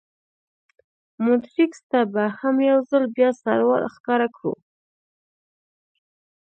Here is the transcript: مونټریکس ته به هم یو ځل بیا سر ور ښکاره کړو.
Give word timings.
مونټریکس 1.23 1.79
ته 1.91 1.99
به 2.13 2.23
هم 2.39 2.55
یو 2.69 2.77
ځل 2.89 3.03
بیا 3.15 3.29
سر 3.41 3.59
ور 3.69 3.81
ښکاره 3.95 4.27
کړو. 4.35 4.53